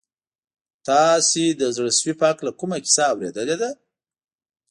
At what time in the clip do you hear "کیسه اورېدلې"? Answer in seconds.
2.85-3.55